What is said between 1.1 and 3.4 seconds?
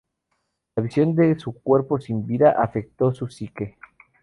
de su cuerpo sin vida afectó su